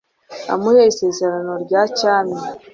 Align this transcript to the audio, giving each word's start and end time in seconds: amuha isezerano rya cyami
amuha 0.53 0.81
isezerano 0.91 1.53
rya 1.63 1.81
cyami 1.97 2.37